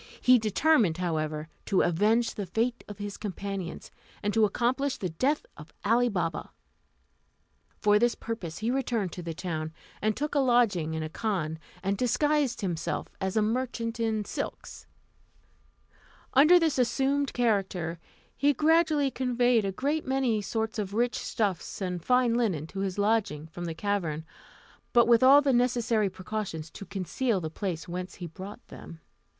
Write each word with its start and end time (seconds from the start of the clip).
He 0.19 0.39
determined, 0.39 0.97
however, 0.97 1.47
to 1.67 1.83
avenge 1.83 2.33
the 2.33 2.47
fate 2.47 2.83
of 2.87 2.97
his 2.97 3.17
companions, 3.17 3.91
and 4.23 4.33
to 4.33 4.45
accomplish 4.45 4.97
the 4.97 5.09
death 5.11 5.45
of 5.57 5.71
Ali 5.85 6.09
Baba. 6.09 6.49
For 7.77 7.99
this 7.99 8.15
purpose 8.15 8.57
he 8.57 8.71
returned 8.71 9.11
to 9.11 9.21
the 9.21 9.35
town, 9.35 9.71
and 10.01 10.17
took 10.17 10.33
a 10.33 10.39
lodging 10.39 10.95
in 10.95 11.03
a 11.03 11.07
khan, 11.07 11.59
and 11.83 11.99
disguised 11.99 12.61
himself 12.61 13.09
as 13.21 13.37
a 13.37 13.43
merchant 13.43 13.99
in 13.99 14.25
silks. 14.25 14.87
Under 16.33 16.57
this 16.59 16.79
assumed 16.79 17.31
character, 17.33 17.99
he 18.35 18.53
gradually 18.53 19.11
conveyed 19.11 19.63
a 19.65 19.71
great 19.71 20.03
many 20.07 20.41
sorts 20.41 20.79
of 20.79 20.95
rich 20.95 21.15
stuffs 21.19 21.79
and 21.79 22.03
fine 22.03 22.33
linen 22.33 22.65
to 22.65 22.79
his 22.79 22.97
lodging 22.97 23.45
from 23.45 23.65
the 23.65 23.75
cavern, 23.75 24.25
but 24.93 25.07
with 25.07 25.21
all 25.21 25.43
the 25.43 25.53
necessary 25.53 26.09
precautions 26.09 26.71
to 26.71 26.87
conceal 26.87 27.39
the 27.39 27.51
place 27.51 27.87
whence 27.87 28.15
he 28.15 28.25
brought 28.25 28.67
them. 28.69 28.99